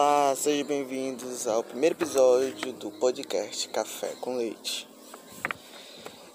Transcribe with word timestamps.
Olá, 0.00 0.32
sejam 0.36 0.64
bem-vindos 0.64 1.48
ao 1.48 1.64
primeiro 1.64 1.96
episódio 1.96 2.72
do 2.74 2.88
podcast 2.88 3.68
Café 3.70 4.14
com 4.20 4.36
Leite. 4.36 4.88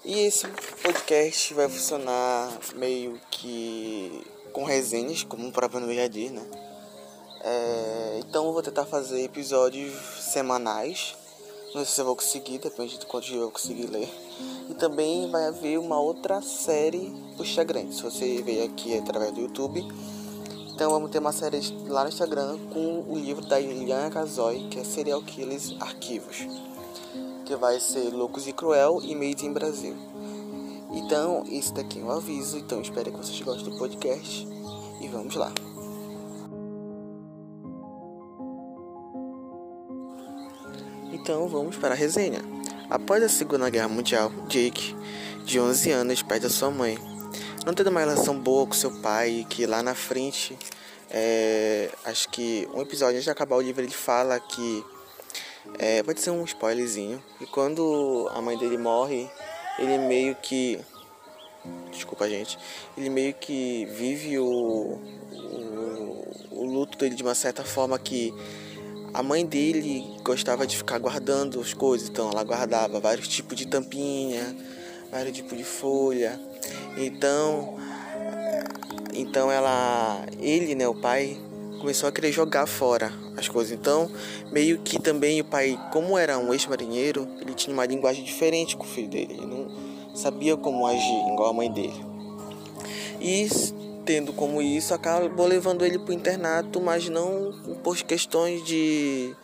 E 0.04 0.20
esse 0.26 0.46
podcast 0.82 1.54
vai 1.54 1.66
funcionar 1.66 2.52
meio 2.74 3.18
que 3.30 4.22
com 4.52 4.64
resenhas, 4.64 5.22
como 5.22 5.48
o 5.48 5.50
próprio 5.50 5.80
nome 5.80 5.96
já 5.96 6.06
diz, 6.06 6.30
né? 6.30 6.42
É, 7.40 8.18
então 8.18 8.44
eu 8.44 8.52
vou 8.52 8.60
tentar 8.60 8.84
fazer 8.84 9.22
episódios 9.22 9.94
semanais. 10.20 11.16
Não 11.68 11.82
sei 11.82 11.86
se 11.86 12.00
eu 12.02 12.04
vou 12.04 12.16
conseguir, 12.16 12.58
depende 12.58 12.98
de 12.98 13.06
quanto 13.06 13.32
eu 13.32 13.40
vou 13.40 13.50
conseguir 13.50 13.86
ler. 13.86 14.10
E 14.68 14.74
também 14.74 15.30
vai 15.30 15.46
haver 15.46 15.78
uma 15.78 15.98
outra 15.98 16.42
série 16.42 17.10
pro 17.34 17.46
Instagram. 17.46 17.90
Se 17.90 18.02
você 18.02 18.42
veio 18.42 18.62
aqui 18.66 18.98
através 18.98 19.32
do 19.32 19.40
YouTube 19.40 19.88
então 20.74 20.90
vamos 20.90 21.08
ter 21.12 21.20
uma 21.20 21.30
série 21.30 21.60
lá 21.86 22.02
no 22.02 22.08
Instagram 22.08 22.58
com 22.72 23.04
o 23.06 23.16
livro 23.16 23.46
da 23.46 23.60
Iliana 23.60 24.10
Casoy, 24.10 24.66
que 24.68 24.80
é 24.80 24.82
Serial 24.82 25.22
Killers 25.22 25.76
Arquivos, 25.78 26.48
que 27.44 27.54
vai 27.54 27.78
ser 27.78 28.10
Loucos 28.10 28.48
e 28.48 28.52
Cruel 28.52 29.00
e 29.04 29.14
Made 29.14 29.46
in 29.46 29.52
Brasil. 29.52 29.94
Então, 30.90 31.44
esse 31.48 31.72
daqui 31.72 32.00
é 32.00 32.02
um 32.02 32.10
aviso, 32.10 32.58
então 32.58 32.80
espero 32.80 33.12
que 33.12 33.16
vocês 33.16 33.40
gostem 33.40 33.70
do 33.70 33.78
podcast 33.78 34.48
e 35.00 35.06
vamos 35.06 35.36
lá. 35.36 35.52
Então 41.12 41.46
vamos 41.46 41.76
para 41.76 41.94
a 41.94 41.96
resenha. 41.96 42.40
Após 42.90 43.22
a 43.22 43.28
Segunda 43.28 43.70
Guerra 43.70 43.88
Mundial, 43.88 44.32
Jake, 44.48 44.96
de 45.44 45.60
11 45.60 45.92
anos, 45.92 46.22
perde 46.22 46.46
a 46.46 46.50
sua 46.50 46.72
mãe 46.72 46.98
não 47.64 47.72
tendo 47.72 47.88
uma 47.88 48.00
relação 48.00 48.38
boa 48.38 48.66
com 48.66 48.72
seu 48.72 48.90
pai, 49.00 49.46
que 49.48 49.66
lá 49.66 49.82
na 49.82 49.94
frente, 49.94 50.56
é, 51.10 51.90
acho 52.04 52.28
que 52.28 52.68
um 52.74 52.82
episódio 52.82 53.14
antes 53.14 53.24
de 53.24 53.30
acabar 53.30 53.56
o 53.56 53.60
livro 53.60 53.82
ele 53.82 53.92
fala 53.92 54.38
que 54.38 54.84
é, 55.78 56.02
pode 56.02 56.20
ser 56.20 56.30
um 56.30 56.44
spoilerzinho. 56.44 57.22
E 57.40 57.46
quando 57.46 58.30
a 58.34 58.40
mãe 58.42 58.58
dele 58.58 58.76
morre, 58.76 59.28
ele 59.78 59.98
meio 59.98 60.34
que. 60.36 60.78
Desculpa, 61.90 62.28
gente. 62.28 62.58
Ele 62.96 63.08
meio 63.08 63.32
que 63.32 63.86
vive 63.86 64.38
o, 64.38 64.98
o, 65.32 66.46
o 66.50 66.64
luto 66.66 66.98
dele 66.98 67.14
de 67.14 67.22
uma 67.22 67.34
certa 67.34 67.64
forma 67.64 67.98
que 67.98 68.34
a 69.14 69.22
mãe 69.22 69.46
dele 69.46 70.18
gostava 70.22 70.66
de 70.66 70.76
ficar 70.76 70.98
guardando 70.98 71.60
as 71.60 71.72
coisas, 71.72 72.08
então 72.08 72.30
ela 72.30 72.44
guardava 72.44 73.00
vários 73.00 73.28
tipos 73.28 73.56
de 73.56 73.66
tampinha, 73.66 74.54
vários 75.10 75.34
tipos 75.34 75.56
de 75.56 75.64
folha. 75.64 76.38
Então, 76.96 77.76
então 79.12 79.50
ela, 79.50 80.24
ele, 80.38 80.74
né, 80.74 80.86
o 80.86 80.94
pai, 80.94 81.36
começou 81.80 82.08
a 82.08 82.12
querer 82.12 82.32
jogar 82.32 82.66
fora 82.66 83.12
as 83.36 83.48
coisas. 83.48 83.72
Então, 83.72 84.10
meio 84.50 84.78
que 84.78 84.98
também 84.98 85.40
o 85.40 85.44
pai, 85.44 85.78
como 85.92 86.16
era 86.16 86.38
um 86.38 86.52
ex-marinheiro, 86.52 87.28
ele 87.40 87.54
tinha 87.54 87.74
uma 87.74 87.84
linguagem 87.84 88.24
diferente 88.24 88.76
com 88.76 88.84
o 88.84 88.86
filho 88.86 89.08
dele. 89.08 89.34
Ele 89.34 89.46
não 89.46 90.16
sabia 90.16 90.56
como 90.56 90.86
agir 90.86 91.32
igual 91.32 91.50
a 91.50 91.52
mãe 91.52 91.70
dele. 91.70 92.04
E 93.20 93.48
tendo 94.04 94.32
como 94.32 94.60
isso, 94.60 94.94
acabou 94.94 95.46
levando 95.46 95.84
ele 95.84 95.98
para 95.98 96.10
o 96.10 96.14
internato, 96.14 96.80
mas 96.80 97.08
não 97.08 97.52
por 97.82 97.96
questões 97.98 98.64
de 98.64 99.34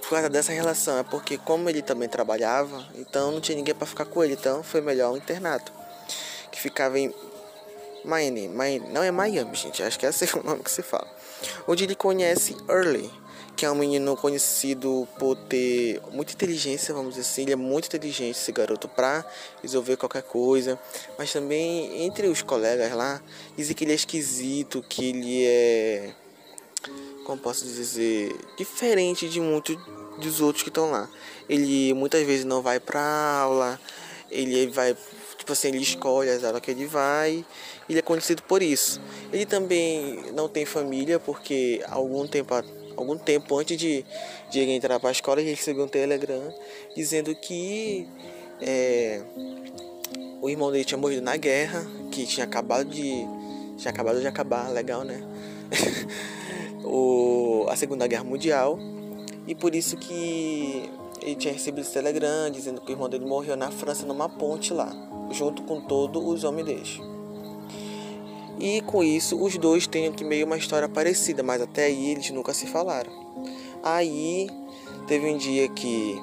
por 0.00 0.10
causa 0.10 0.28
dessa 0.28 0.52
relação, 0.52 0.98
é 0.98 1.02
porque 1.02 1.38
como 1.38 1.68
ele 1.68 1.80
também 1.80 2.08
trabalhava, 2.08 2.84
então 2.96 3.30
não 3.30 3.40
tinha 3.40 3.56
ninguém 3.56 3.74
para 3.74 3.86
ficar 3.86 4.04
com 4.04 4.22
ele, 4.22 4.34
então 4.34 4.62
foi 4.62 4.80
melhor 4.80 5.12
o 5.12 5.16
internato 5.16 5.72
ficava 6.68 6.98
em 6.98 7.14
Miami, 8.04 8.48
Miami, 8.48 8.88
não 8.88 9.02
é 9.02 9.10
Miami, 9.10 9.54
gente, 9.56 9.82
acho 9.82 9.98
que 9.98 10.06
é 10.06 10.08
esse 10.08 10.24
o 10.36 10.42
nome 10.42 10.62
que 10.62 10.70
se 10.70 10.82
fala. 10.82 11.08
Onde 11.66 11.84
ele 11.84 11.94
conhece 11.94 12.56
Early, 12.68 13.10
que 13.56 13.64
é 13.64 13.70
um 13.70 13.74
menino 13.74 14.16
conhecido 14.16 15.06
por 15.18 15.36
ter 15.36 16.00
muita 16.12 16.32
inteligência, 16.32 16.92
vamos 16.92 17.14
dizer 17.14 17.22
assim, 17.22 17.42
ele 17.42 17.52
é 17.52 17.56
muito 17.56 17.86
inteligente 17.86 18.36
esse 18.36 18.52
garoto 18.52 18.88
para 18.88 19.24
resolver 19.62 19.96
qualquer 19.96 20.22
coisa, 20.22 20.78
mas 21.16 21.32
também 21.32 22.04
entre 22.04 22.26
os 22.26 22.42
colegas 22.42 22.92
lá 22.92 23.20
dizem 23.56 23.74
que 23.74 23.84
ele 23.84 23.92
é 23.92 23.94
esquisito, 23.94 24.84
que 24.88 25.08
ele 25.08 25.46
é 25.46 26.14
como 27.24 27.42
posso 27.42 27.64
dizer, 27.64 28.36
diferente 28.56 29.28
de 29.28 29.40
muitos 29.40 29.76
dos 30.18 30.40
outros 30.40 30.62
que 30.62 30.68
estão 30.68 30.92
lá. 30.92 31.08
Ele 31.48 31.92
muitas 31.92 32.24
vezes 32.24 32.44
não 32.44 32.62
vai 32.62 32.78
para 32.78 33.00
aula, 33.00 33.80
ele 34.30 34.68
vai 34.68 34.96
Tipo 35.46 35.52
assim, 35.52 35.68
ele 35.68 35.78
escolhe 35.78 36.28
as 36.28 36.42
aulas 36.42 36.60
que 36.60 36.72
ele 36.72 36.86
vai. 36.86 37.44
Ele 37.88 38.00
é 38.00 38.02
conhecido 38.02 38.42
por 38.42 38.60
isso. 38.60 39.00
Ele 39.32 39.46
também 39.46 40.24
não 40.34 40.48
tem 40.48 40.64
família, 40.64 41.20
porque 41.20 41.80
algum 41.86 42.26
tempo, 42.26 42.52
algum 42.96 43.16
tempo 43.16 43.56
antes 43.56 43.78
de, 43.78 44.04
de 44.50 44.58
ele 44.58 44.72
entrar 44.72 44.98
para 44.98 45.08
a 45.10 45.12
escola, 45.12 45.40
ele 45.40 45.50
recebeu 45.50 45.84
um 45.84 45.88
telegram 45.88 46.52
dizendo 46.96 47.32
que 47.32 48.08
é, 48.60 49.22
o 50.42 50.50
irmão 50.50 50.72
dele 50.72 50.84
tinha 50.84 50.98
morrido 50.98 51.22
na 51.22 51.36
guerra, 51.36 51.86
que 52.10 52.26
tinha 52.26 52.42
acabado 52.42 52.86
de. 52.90 53.24
Tinha 53.78 53.92
acabado 53.92 54.20
de 54.20 54.26
acabar, 54.26 54.68
legal, 54.72 55.04
né? 55.04 55.22
o, 56.82 57.68
a 57.70 57.76
Segunda 57.76 58.08
Guerra 58.08 58.24
Mundial. 58.24 58.80
E 59.46 59.54
por 59.54 59.76
isso 59.76 59.96
que 59.96 60.90
ele 61.22 61.34
tinha 61.34 61.52
recebido 61.52 61.82
esse 61.82 62.50
dizendo 62.52 62.80
que 62.80 62.90
o 62.90 62.92
irmão 62.92 63.08
dele 63.08 63.24
morreu 63.24 63.56
na 63.56 63.70
França 63.70 64.06
numa 64.06 64.28
ponte 64.28 64.72
lá 64.72 64.90
junto 65.30 65.62
com 65.62 65.80
todos 65.80 66.22
os 66.24 66.44
homens 66.44 66.66
deles. 66.66 67.00
E 68.58 68.80
com 68.82 69.04
isso, 69.04 69.42
os 69.42 69.56
dois 69.58 69.86
têm 69.86 70.06
aqui 70.06 70.24
meio 70.24 70.46
uma 70.46 70.56
história 70.56 70.88
parecida, 70.88 71.42
mas 71.42 71.60
até 71.60 71.86
aí 71.86 72.10
eles 72.10 72.30
nunca 72.30 72.54
se 72.54 72.66
falaram. 72.66 73.12
Aí 73.82 74.48
teve 75.06 75.30
um 75.30 75.36
dia 75.36 75.68
que 75.68 76.18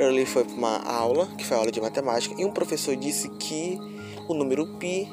Early 0.00 0.24
foi 0.24 0.44
para 0.44 0.54
uma 0.54 0.78
aula, 0.82 1.26
que 1.36 1.44
foi 1.44 1.56
aula 1.56 1.70
de 1.70 1.80
matemática, 1.80 2.34
e 2.40 2.44
um 2.44 2.52
professor 2.52 2.96
disse 2.96 3.28
que 3.30 3.78
o 4.26 4.34
número 4.34 4.66
pi 4.78 5.08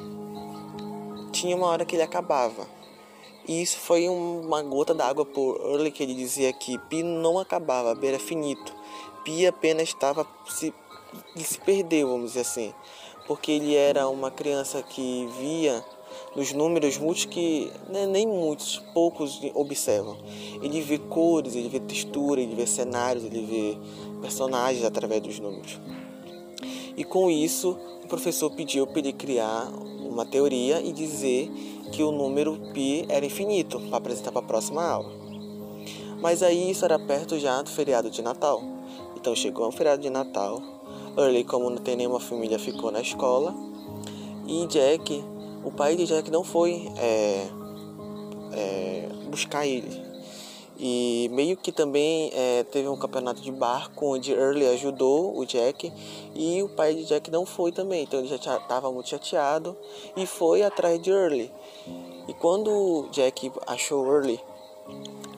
tinha 1.30 1.54
uma 1.56 1.66
hora 1.66 1.84
que 1.84 1.94
ele 1.94 2.02
acabava. 2.02 2.66
E 3.46 3.62
isso 3.62 3.78
foi 3.78 4.08
uma 4.08 4.62
gota 4.62 4.94
d'água 4.94 5.26
por 5.26 5.60
Early 5.60 5.90
que 5.90 6.02
ele 6.02 6.14
dizia 6.14 6.52
que 6.52 6.78
pi 6.78 7.02
não 7.02 7.38
acabava, 7.38 7.94
era 8.02 8.18
finito. 8.18 8.74
Pi 9.26 9.46
apenas 9.46 9.88
estava 9.88 10.26
se, 10.48 10.72
se 11.36 11.60
perdeu, 11.60 12.08
vamos 12.08 12.28
dizer 12.28 12.40
assim 12.40 12.72
porque 13.26 13.52
ele 13.52 13.74
era 13.74 14.08
uma 14.08 14.30
criança 14.30 14.82
que 14.82 15.28
via 15.38 15.84
nos 16.34 16.52
números 16.52 16.96
muitos 16.96 17.24
que 17.24 17.70
né, 17.88 18.06
nem 18.06 18.26
muitos, 18.26 18.78
poucos 18.94 19.40
observam. 19.54 20.16
Ele 20.62 20.80
vê 20.80 20.98
cores, 20.98 21.54
ele 21.54 21.68
vê 21.68 21.80
textura, 21.80 22.40
ele 22.40 22.54
vê 22.54 22.66
cenários, 22.66 23.24
ele 23.24 23.44
vê 23.44 23.78
personagens 24.20 24.84
através 24.84 25.20
dos 25.20 25.38
números. 25.38 25.80
E 26.96 27.04
com 27.04 27.30
isso, 27.30 27.76
o 28.04 28.08
professor 28.08 28.50
pediu 28.50 28.86
para 28.86 29.00
ele 29.00 29.12
criar 29.12 29.68
uma 30.00 30.24
teoria 30.24 30.80
e 30.80 30.92
dizer 30.92 31.50
que 31.92 32.02
o 32.02 32.12
número 32.12 32.56
π 32.72 33.04
era 33.08 33.26
infinito 33.26 33.80
para 33.80 33.98
apresentar 33.98 34.32
para 34.32 34.40
a 34.40 34.44
próxima 34.44 34.82
aula. 34.82 35.12
Mas 36.20 36.42
aí 36.42 36.70
isso 36.70 36.84
era 36.84 36.98
perto 36.98 37.38
já 37.38 37.60
do 37.60 37.70
feriado 37.70 38.10
de 38.10 38.22
Natal. 38.22 38.75
Então 39.26 39.34
chegou 39.34 39.66
o 39.66 39.72
feriado 39.72 40.00
de 40.00 40.08
Natal, 40.08 40.62
Early, 41.18 41.42
como 41.42 41.68
não 41.68 41.78
tem 41.78 41.96
nenhuma 41.96 42.20
família, 42.20 42.60
ficou 42.60 42.92
na 42.92 43.00
escola. 43.00 43.52
E 44.46 44.64
Jack, 44.68 45.20
o 45.64 45.72
pai 45.72 45.96
de 45.96 46.06
Jack 46.06 46.30
não 46.30 46.44
foi 46.44 46.88
é, 46.96 47.48
é, 48.52 49.08
buscar 49.28 49.66
ele. 49.66 50.00
E 50.78 51.28
meio 51.32 51.56
que 51.56 51.72
também 51.72 52.30
é, 52.32 52.62
teve 52.70 52.86
um 52.86 52.96
campeonato 52.96 53.40
de 53.40 53.50
barco 53.50 54.14
onde 54.14 54.30
Early 54.30 54.64
ajudou 54.68 55.36
o 55.36 55.44
Jack 55.44 55.92
e 56.32 56.62
o 56.62 56.68
pai 56.68 56.94
de 56.94 57.04
Jack 57.06 57.28
não 57.28 57.44
foi 57.44 57.72
também. 57.72 58.04
Então 58.04 58.20
ele 58.20 58.28
já 58.28 58.36
estava 58.36 58.92
muito 58.92 59.08
chateado 59.08 59.76
e 60.16 60.24
foi 60.24 60.62
atrás 60.62 61.02
de 61.02 61.10
Early. 61.10 61.50
E 62.28 62.34
quando 62.34 63.08
Jack 63.10 63.50
achou 63.66 64.06
Early, 64.06 64.40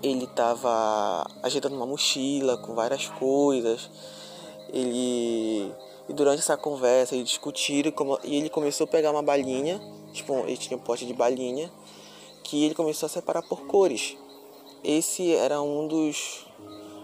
ele 0.03 0.25
estava 0.25 1.27
ajeitando 1.43 1.77
uma 1.77 1.87
mochila 1.87 2.57
com 2.59 2.75
várias 2.75 3.09
coisas 3.09 3.91
ele 4.73 5.73
e 6.09 6.13
durante 6.13 6.41
essa 6.41 6.57
conversa 6.57 7.15
eles 7.15 7.29
discutiram 7.29 7.93
e 8.25 8.37
ele 8.37 8.49
começou 8.49 8.85
a 8.85 8.89
pegar 8.89 9.11
uma 9.11 9.23
balinha, 9.23 9.79
tipo, 10.13 10.33
ele 10.47 10.57
tinha 10.57 10.77
um 10.77 10.81
pote 10.81 11.05
de 11.05 11.13
balinha, 11.13 11.71
que 12.43 12.65
ele 12.65 12.75
começou 12.75 13.07
a 13.07 13.11
separar 13.11 13.43
por 13.43 13.67
cores. 13.67 14.17
Esse 14.83 15.35
era 15.35 15.61
um 15.61 15.87
dos 15.87 16.47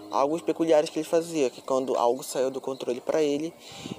algo 0.09 0.41
peculiares 0.41 0.89
que 0.89 0.97
ele 0.97 1.07
fazia, 1.07 1.51
que 1.51 1.61
quando 1.61 1.95
algo 1.95 2.23
saiu 2.23 2.49
do 2.49 2.59
controle 2.59 2.99
para 2.99 3.21
ele, 3.21 3.53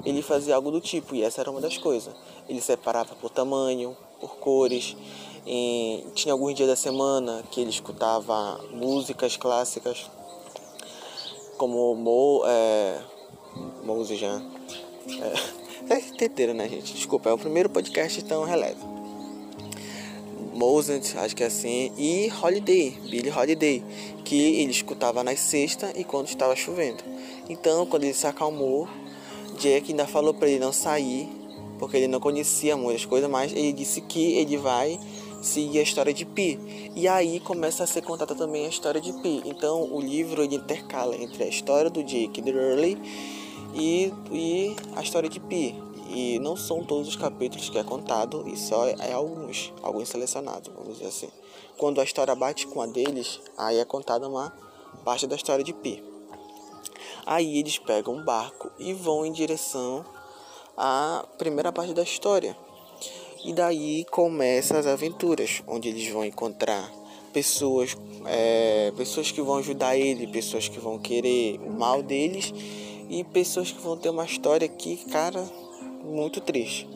ele 0.05 0.23
fazia 0.23 0.57
algo 0.57 0.73
do 0.73 0.81
tipo, 0.81 1.15
e 1.15 1.23
essa 1.23 1.41
era 1.41 1.53
uma 1.53 1.61
das 1.61 1.79
coisas. 1.79 2.13
Ele 2.49 2.61
separava 2.61 3.15
por 3.15 3.31
tamanho, 3.31 3.97
por 4.19 4.37
cores. 4.39 4.97
E 5.47 6.05
tinha 6.15 6.33
alguns 6.33 6.55
dias 6.55 6.69
da 6.69 6.75
semana 6.75 7.45
que 7.51 7.61
ele 7.61 7.71
escutava 7.71 8.61
músicas 8.73 9.37
clássicas, 9.37 10.11
como 11.57 12.43
é, 12.45 13.01
Mouse 13.85 14.17
já. 14.17 14.43
É, 15.89 15.95
é 16.25 16.53
né, 16.53 16.69
gente? 16.69 16.95
Desculpa, 16.95 17.31
é 17.31 17.33
o 17.33 17.39
primeiro 17.39 17.71
podcast, 17.71 18.21
então 18.21 18.45
releve. 18.45 18.97
Moses, 20.53 21.15
acho 21.17 21.37
que 21.37 21.45
é 21.45 21.47
assim, 21.47 21.93
e 21.99 22.33
Holiday, 22.43 22.91
Billy 23.11 23.31
Holiday, 23.31 23.85
que 24.25 24.61
ele 24.61 24.71
escutava 24.71 25.23
nas 25.23 25.39
sextas 25.39 25.93
e 25.95 26.03
quando 26.03 26.29
estava 26.29 26.57
chovendo. 26.57 27.05
Então, 27.49 27.85
quando 27.85 28.05
ele 28.05 28.15
se 28.15 28.27
acalmou, 28.27 28.89
Jack 29.59 29.91
ainda 29.91 30.07
falou 30.07 30.33
para 30.33 30.49
ele 30.49 30.59
não 30.59 30.73
sair, 30.73 31.29
porque 31.79 31.99
ele 31.99 32.09
não 32.09 32.19
conhecia 32.19 32.75
muitas 32.75 33.05
coisas, 33.05 33.31
mas 33.31 33.53
ele 33.53 33.73
disse 33.73 34.01
que 34.01 34.33
ele 34.39 34.57
vai 34.57 34.99
seguir 35.43 35.79
a 35.79 35.83
história 35.83 36.13
de 36.13 36.25
Pi. 36.25 36.91
E 36.95 37.07
aí 37.09 37.41
começa 37.41 37.85
a 37.85 37.87
ser 37.87 38.03
contada 38.03 38.35
também 38.35 38.67
a 38.67 38.69
história 38.69 39.01
de 39.01 39.13
Pi. 39.21 39.43
Então, 39.45 39.93
o 39.93 40.01
livro 40.01 40.43
ele 40.43 40.57
intercala 40.57 41.17
entre 41.17 41.45
a 41.45 41.49
história 41.49 41.91
do 41.91 42.03
Jake 42.03 42.43
Early 42.47 42.99
e, 43.75 44.13
e 44.33 44.77
a 44.95 45.03
história 45.03 45.29
de 45.29 45.41
Pi. 45.41 45.75
E 46.09 46.39
não 46.39 46.57
são 46.57 46.85
todos 46.85 47.09
os 47.09 47.17
capítulos 47.17 47.69
que 47.69 47.79
é 47.79 47.83
contado, 47.83 48.45
e 48.47 48.57
só 48.57 48.87
é 48.87 49.13
alguns, 49.13 49.73
alguns 49.83 50.09
selecionados, 50.09 50.73
vamos 50.73 50.99
dizer 50.99 51.09
assim. 51.09 51.29
Quando 51.77 52.01
a 52.01 52.05
história 52.05 52.35
bate 52.35 52.67
com 52.67 52.81
a 52.81 52.87
deles, 52.87 53.41
aí 53.59 53.79
é 53.79 53.85
contada 53.85 54.29
uma 54.29 54.53
parte 55.05 55.27
da 55.27 55.37
história 55.37 55.65
de 55.65 55.73
Pi. 55.73 56.03
Aí 57.27 57.59
eles 57.59 57.77
pegam 57.77 58.15
um 58.15 58.25
barco 58.25 58.71
e 58.79 58.95
vão 58.95 59.27
em 59.27 59.33
direção 59.33 60.05
à 60.77 61.27
primeira 61.37 61.73
parte 61.73 61.93
da 61.93 62.03
história. 62.03 62.57
E 63.45 63.53
daí 63.53 64.05
começam 64.11 64.79
as 64.79 64.87
aventuras, 64.87 65.63
onde 65.67 65.89
eles 65.89 66.09
vão 66.09 66.25
encontrar 66.25 66.91
pessoas, 67.33 67.97
é, 68.25 68.93
pessoas 68.97 69.31
que 69.31 69.43
vão 69.43 69.57
ajudar 69.57 69.97
ele, 69.97 70.27
pessoas 70.27 70.69
que 70.69 70.81
vão 70.81 70.99
querer 70.99 71.61
o 71.61 71.71
mal 71.71 72.03
deles 72.03 72.53
e 73.11 73.23
pessoas 73.25 73.71
que 73.71 73.81
vão 73.81 73.97
ter 73.97 74.09
uma 74.09 74.25
história 74.25 74.67
que, 74.67 74.97
cara, 75.11 75.45
muito 76.05 76.41
triste. 76.41 76.89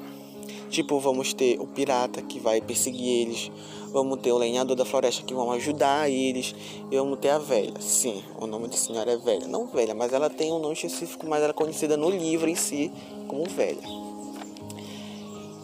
Tipo, 0.70 0.98
vamos 0.98 1.34
ter 1.34 1.60
o 1.60 1.66
pirata 1.66 2.22
que 2.22 2.38
vai 2.38 2.60
perseguir 2.60 3.22
eles, 3.22 3.50
vamos 3.92 4.20
ter 4.20 4.32
o 4.32 4.38
lenhador 4.38 4.76
da 4.76 4.84
floresta 4.84 5.24
que 5.24 5.34
vão 5.34 5.50
ajudar 5.52 6.08
eles, 6.08 6.54
e 6.90 6.96
vamos 6.96 7.18
ter 7.18 7.30
a 7.30 7.38
velha. 7.38 7.80
Sim, 7.80 8.22
o 8.38 8.46
nome 8.46 8.68
da 8.68 8.76
senhora 8.76 9.12
é 9.12 9.16
velha. 9.16 9.46
Não 9.46 9.66
velha, 9.66 9.94
mas 9.94 10.12
ela 10.12 10.30
tem 10.30 10.52
um 10.52 10.58
nome 10.60 10.74
específico, 10.74 11.26
mas 11.28 11.42
ela 11.42 11.50
é 11.50 11.54
conhecida 11.54 11.96
no 11.96 12.08
livro 12.08 12.48
em 12.48 12.54
si 12.54 12.90
como 13.26 13.44
velha. 13.44 14.09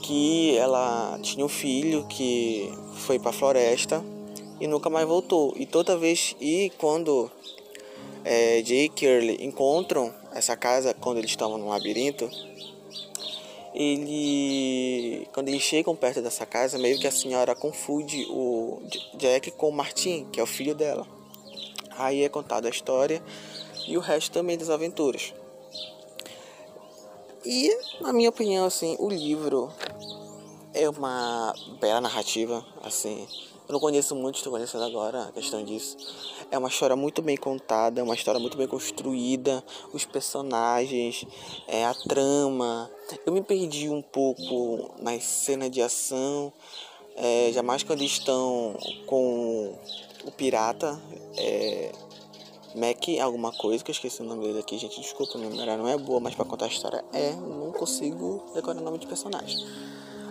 Que 0.06 0.56
ela 0.56 1.18
tinha 1.20 1.44
um 1.44 1.48
filho 1.48 2.06
que 2.06 2.72
foi 2.94 3.18
para 3.18 3.30
a 3.30 3.32
floresta 3.32 4.04
e 4.60 4.66
nunca 4.66 4.88
mais 4.88 5.06
voltou. 5.06 5.52
E 5.56 5.66
toda 5.66 5.96
vez, 5.96 6.36
e 6.40 6.70
quando 6.78 7.30
é, 8.24 8.62
Jake 8.62 9.04
e 9.04 9.08
Early 9.08 9.44
encontram 9.44 10.14
essa 10.32 10.56
casa, 10.56 10.94
quando 10.94 11.18
eles 11.18 11.30
estavam 11.30 11.58
no 11.58 11.68
labirinto, 11.68 12.30
ele 13.76 15.28
quando 15.34 15.48
eles 15.48 15.60
chegam 15.60 15.94
perto 15.94 16.22
dessa 16.22 16.46
casa 16.46 16.78
meio 16.78 16.98
que 16.98 17.06
a 17.06 17.10
senhora 17.10 17.54
confunde 17.54 18.26
o 18.30 18.80
Jack 19.18 19.50
com 19.50 19.68
o 19.68 19.72
Martin 19.72 20.26
que 20.32 20.40
é 20.40 20.42
o 20.42 20.46
filho 20.46 20.74
dela 20.74 21.06
aí 21.98 22.22
é 22.22 22.28
contada 22.28 22.68
a 22.68 22.70
história 22.70 23.22
e 23.86 23.98
o 23.98 24.00
resto 24.00 24.32
também 24.32 24.56
das 24.56 24.70
aventuras 24.70 25.34
e 27.44 27.70
na 28.00 28.14
minha 28.14 28.30
opinião 28.30 28.64
assim 28.64 28.96
o 28.98 29.10
livro 29.10 29.70
é 30.76 30.88
uma 30.88 31.54
bela 31.80 32.00
narrativa 32.00 32.64
assim 32.82 33.26
eu 33.68 33.72
não 33.72 33.80
conheço 33.80 34.14
muito, 34.14 34.36
estou 34.36 34.52
conhecendo 34.52 34.84
agora 34.84 35.24
a 35.24 35.32
questão 35.32 35.64
disso. 35.64 35.96
É 36.52 36.56
uma 36.56 36.68
história 36.68 36.94
muito 36.94 37.20
bem 37.20 37.36
contada, 37.36 38.02
uma 38.02 38.14
história 38.14 38.38
muito 38.38 38.56
bem 38.56 38.68
construída, 38.68 39.62
os 39.92 40.04
personagens, 40.04 41.26
é, 41.66 41.84
a 41.84 41.92
trama. 41.92 42.88
Eu 43.26 43.32
me 43.32 43.42
perdi 43.42 43.88
um 43.88 44.00
pouco 44.00 44.94
nas 45.02 45.24
cenas 45.24 45.68
de 45.68 45.82
ação, 45.82 46.52
é, 47.16 47.50
jamais 47.52 47.82
quando 47.82 48.04
estão 48.04 48.78
com 49.04 49.76
o 50.24 50.30
pirata. 50.30 51.00
É, 51.36 51.90
Mac 52.76 53.08
alguma 53.20 53.50
coisa, 53.50 53.82
que 53.82 53.90
eu 53.90 53.94
esqueci 53.94 54.20
o 54.22 54.24
nome 54.24 54.46
dele 54.46 54.60
aqui, 54.60 54.78
gente. 54.78 55.00
Desculpa, 55.00 55.38
minha 55.38 55.50
memória 55.50 55.76
não 55.76 55.88
é 55.88 55.96
boa, 55.96 56.20
mas 56.20 56.36
para 56.36 56.44
contar 56.44 56.66
a 56.66 56.68
história 56.68 57.04
é, 57.12 57.32
não 57.32 57.72
consigo 57.72 58.44
decorar 58.54 58.78
o 58.78 58.84
nome 58.84 58.98
de 58.98 59.08
personagem. 59.08 59.56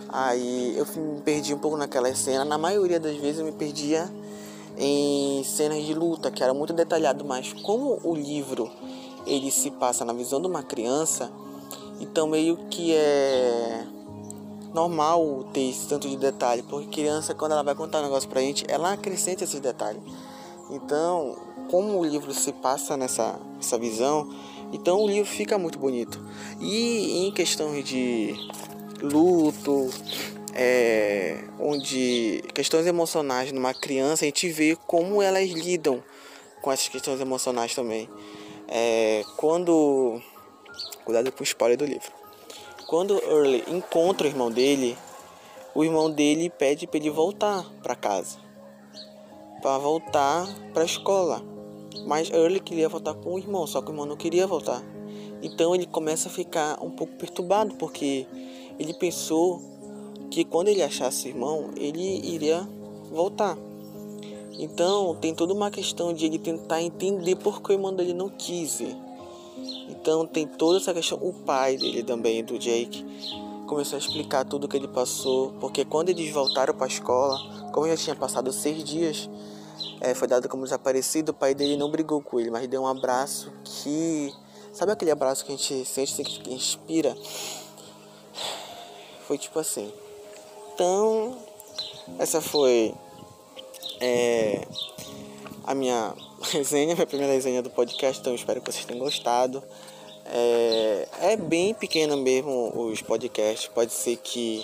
Aí 0.09 0.75
eu 0.77 0.85
me 0.95 1.21
perdi 1.21 1.53
um 1.53 1.57
pouco 1.57 1.77
naquela 1.77 2.13
cena. 2.15 2.45
Na 2.45 2.57
maioria 2.57 2.99
das 2.99 3.15
vezes 3.17 3.39
eu 3.39 3.45
me 3.45 3.51
perdia 3.51 4.09
em 4.77 5.43
cenas 5.43 5.83
de 5.83 5.93
luta, 5.93 6.31
que 6.31 6.43
era 6.43 6.53
muito 6.53 6.73
detalhado, 6.73 7.23
mas 7.23 7.53
como 7.53 7.99
o 8.03 8.13
livro 8.15 8.69
ele 9.25 9.49
se 9.51 9.71
passa 9.71 10.05
na 10.05 10.13
visão 10.13 10.39
de 10.41 10.47
uma 10.47 10.61
criança, 10.61 11.31
então 11.99 12.27
meio 12.27 12.57
que 12.69 12.93
é 12.93 13.85
normal 14.73 15.45
ter 15.53 15.69
esse 15.69 15.87
tanto 15.87 16.07
de 16.07 16.17
detalhe, 16.17 16.61
porque 16.63 16.87
criança 16.87 17.33
quando 17.33 17.53
ela 17.53 17.63
vai 17.63 17.73
contar 17.73 17.99
um 17.99 18.03
negócio 18.03 18.29
pra 18.29 18.41
gente, 18.41 18.65
ela 18.67 18.91
acrescenta 18.91 19.43
esses 19.43 19.59
detalhes. 19.59 20.01
Então, 20.69 21.37
como 21.71 21.97
o 21.99 22.05
livro 22.05 22.33
se 22.33 22.51
passa 22.51 22.97
nessa 22.97 23.39
essa 23.59 23.77
visão, 23.77 24.29
então 24.73 25.01
o 25.01 25.07
livro 25.07 25.29
fica 25.29 25.57
muito 25.57 25.79
bonito. 25.79 26.19
E 26.59 27.25
em 27.25 27.31
questão 27.31 27.81
de 27.81 28.35
luto, 29.01 29.89
é, 30.53 31.44
onde 31.59 32.44
questões 32.53 32.88
emocionais 32.88 33.51
numa 33.51 33.74
criança, 33.74 34.24
a 34.24 34.27
gente 34.27 34.47
vê 34.50 34.77
como 34.88 35.21
elas 35.21 35.50
lidam 35.50 36.03
com 36.62 36.71
essas 36.71 36.88
questões 36.88 37.19
emocionais 37.19 37.75
também. 37.75 38.09
É, 38.68 39.24
quando. 39.38 40.21
Cuidado 41.03 41.31
com 41.31 41.42
o 41.42 41.44
spoiler 41.44 41.77
do 41.77 41.86
livro. 41.86 42.12
Quando 42.88 43.21
Early 43.24 43.63
encontra 43.68 44.25
o 44.25 44.30
irmão 44.30 44.50
dele, 44.50 44.98
o 45.74 45.83
irmão 45.83 46.09
dele 46.09 46.50
pede 46.50 46.88
para 46.88 46.98
ele 46.98 47.09
voltar 47.09 47.63
para 47.83 47.95
casa, 47.95 48.39
para 49.62 49.77
voltar 49.77 50.48
para 50.74 50.83
a 50.83 50.86
escola. 50.86 51.44
Mas 52.07 52.30
Early 52.30 52.59
queria 52.59 52.89
voltar 52.89 53.13
com 53.13 53.33
o 53.33 53.39
irmão, 53.39 53.68
só 53.68 53.81
que 53.81 53.89
o 53.89 53.91
irmão 53.91 54.06
não 54.06 54.15
queria 54.15 54.48
voltar. 54.48 54.81
Então 55.41 55.75
ele 55.75 55.86
começa 55.86 56.30
a 56.30 56.31
ficar 56.31 56.81
um 56.83 56.89
pouco 56.89 57.13
perturbado 57.15 57.75
porque 57.75 58.25
ele 58.80 58.94
pensou 58.94 59.62
que 60.30 60.44
quando 60.44 60.68
ele 60.68 60.81
achasse 60.81 61.30
irmão, 61.30 61.72
ele 61.75 62.19
iria 62.25 62.68
voltar. 63.12 63.57
Então 64.57 65.15
tem 65.15 65.34
toda 65.34 65.53
uma 65.53 65.70
questão 65.70 66.13
de 66.13 66.25
ele 66.25 66.39
tentar 66.39 66.82
entender 66.82 67.36
por 67.36 67.62
que 67.62 67.72
o 67.72 67.74
irmão 67.74 67.94
dele 67.94 68.13
não 68.13 68.29
quis 68.29 68.79
ir. 68.79 68.96
Então 69.89 70.25
tem 70.25 70.48
toda 70.48 70.77
essa 70.77 70.94
questão. 70.94 71.17
O 71.22 71.34
pai 71.34 71.77
dele 71.77 72.03
também, 72.03 72.44
do 72.44 72.58
Jake, 72.58 73.05
começou 73.67 73.98
a 73.98 74.00
explicar 74.00 74.46
tudo 74.46 74.67
que 74.67 74.77
ele 74.77 74.88
passou. 74.88 75.53
Porque 75.60 75.84
quando 75.84 76.10
eles 76.10 76.32
voltaram 76.32 76.74
para 76.74 76.86
a 76.86 76.89
escola, 76.89 77.38
como 77.72 77.88
já 77.88 77.98
tinha 77.98 78.15
passado 78.15 78.51
seis 78.53 78.84
dias, 78.84 79.29
é, 80.00 80.13
foi 80.13 80.27
dado 80.27 80.48
como 80.48 80.63
desaparecido, 80.63 81.32
o 81.32 81.36
pai 81.36 81.53
dele 81.53 81.77
não 81.77 81.89
brigou 81.89 82.22
com 82.22 82.39
ele, 82.39 82.50
mas 82.50 82.67
deu 82.67 82.82
um 82.82 82.88
abraço 82.88 83.51
que. 83.63 84.34
Sabe 84.72 84.91
aquele 84.91 85.12
abraço 85.12 85.46
que 85.46 85.53
a 85.53 85.55
gente 85.55 85.86
sente, 85.86 86.22
que 86.22 86.53
inspira? 86.53 87.15
Foi 89.27 89.38
tipo 89.38 89.60
assim. 89.60 89.91
Então, 90.74 91.38
essa 92.20 92.41
foi 92.41 92.94
é, 94.00 94.67
a 95.63 95.74
minha 95.74 96.13
resenha, 96.51 96.94
minha 96.94 97.08
primeira 97.08 97.34
resenha 97.34 97.62
do 97.62 97.70
podcast. 97.70 98.22
Então, 98.22 98.36
espero 98.36 98.62
que 98.62 98.72
vocês 98.72 98.86
tenham 98.86 99.00
gostado. 99.00 99.63
É, 100.25 101.08
é 101.22 101.38
bem 101.38 101.74
pequeno 101.74 102.17
mesmo 102.17 102.72
os 102.75 103.01
podcasts. 103.01 103.67
Pode 103.67 103.94
ser 103.94 104.17
que 104.17 104.63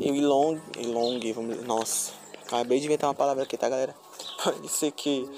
eu 0.00 0.14
elongue, 0.14 0.60
elongue 0.78 1.32
vamos, 1.32 1.62
nossa, 1.64 2.12
acabei 2.46 2.78
de 2.78 2.86
inventar 2.86 3.08
uma 3.08 3.14
palavra 3.14 3.42
aqui, 3.42 3.56
tá, 3.56 3.68
galera? 3.68 3.94
Pode 4.42 4.68
ser 4.68 4.92
que 4.92 5.28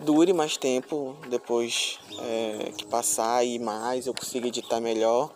dure 0.00 0.32
mais 0.32 0.56
tempo 0.56 1.16
depois 1.28 1.98
é, 2.20 2.72
que 2.76 2.84
passar 2.84 3.44
e 3.44 3.58
mais 3.58 4.06
eu 4.06 4.14
consiga 4.14 4.48
editar 4.48 4.80
melhor. 4.80 5.30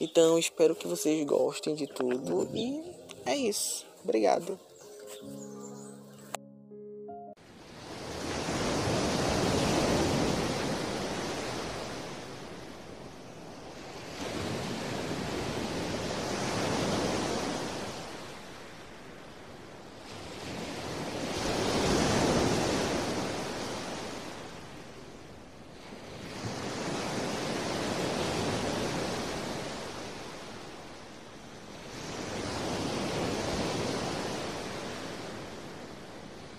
Então 0.00 0.38
espero 0.38 0.74
que 0.74 0.86
vocês 0.86 1.24
gostem 1.24 1.74
de 1.74 1.86
tudo 1.86 2.48
e 2.54 2.82
é 3.24 3.34
isso. 3.34 3.86
Obrigado. 4.04 4.58